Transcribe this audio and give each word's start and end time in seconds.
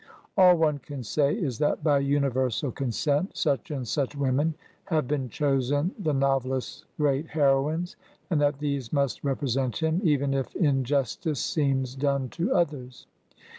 All 0.35 0.57
one 0.57 0.79
can 0.79 1.03
say 1.03 1.35
is 1.35 1.59
that 1.59 1.83
by 1.83 1.99
universal 1.99 2.71
con 2.71 2.91
sent 2.91 3.37
such 3.37 3.69
and 3.69 3.87
such 3.87 4.15
women 4.15 4.55
have 4.85 5.07
been 5.07 5.29
chosen 5.29 5.91
the 5.99 6.11
novel 6.11 6.55
ist's 6.55 6.85
great 6.97 7.27
heroines, 7.27 7.95
and 8.27 8.41
that 8.41 8.57
these 8.57 8.91
must 8.91 9.23
represent 9.23 9.77
him, 9.77 10.01
even 10.03 10.33
if 10.33 10.55
injustice 10.55 11.39
seems 11.39 11.93
done 11.93 12.29
to 12.29 12.51
others. 12.51 13.05